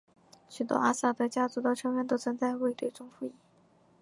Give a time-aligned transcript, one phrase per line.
[0.49, 3.35] 许多阿萨德家族的成员都曾在卫队中服役。